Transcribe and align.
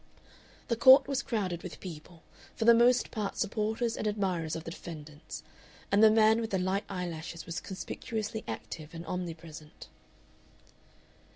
The 0.67 0.75
court 0.75 1.07
was 1.07 1.21
crowded 1.21 1.61
with 1.61 1.79
people, 1.79 2.23
for 2.55 2.65
the 2.65 2.73
most 2.73 3.11
part 3.11 3.37
supporters 3.37 3.95
and 3.95 4.07
admirers 4.07 4.55
of 4.55 4.63
the 4.63 4.71
defendants, 4.71 5.43
and 5.91 6.01
the 6.01 6.09
man 6.09 6.41
with 6.41 6.49
the 6.49 6.57
light 6.57 6.85
eyelashes 6.89 7.45
was 7.45 7.59
conspicuously 7.59 8.43
active 8.47 8.95
and 8.95 9.05
omnipresent. 9.05 9.89